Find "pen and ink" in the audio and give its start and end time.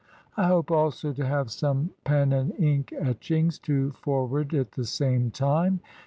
2.05-2.91